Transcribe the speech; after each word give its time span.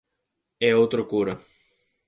E 0.67 0.69
outro 0.81 1.01
cura. 1.11 1.33